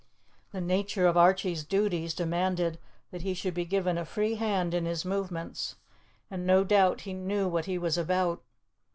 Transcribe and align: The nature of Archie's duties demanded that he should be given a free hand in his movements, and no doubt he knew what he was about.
The 0.51 0.61
nature 0.61 1.05
of 1.05 1.15
Archie's 1.15 1.63
duties 1.63 2.15
demanded 2.15 2.79
that 3.11 3.21
he 3.21 3.35
should 3.35 3.53
be 3.53 3.65
given 3.65 3.99
a 3.99 4.03
free 4.03 4.33
hand 4.33 4.73
in 4.73 4.85
his 4.85 5.05
movements, 5.05 5.75
and 6.27 6.43
no 6.43 6.63
doubt 6.63 7.01
he 7.01 7.13
knew 7.13 7.47
what 7.47 7.65
he 7.65 7.77
was 7.77 7.99
about. 7.99 8.41